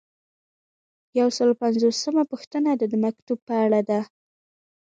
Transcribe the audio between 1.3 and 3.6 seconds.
سل او اووه پنځوسمه پوښتنه د مکتوب په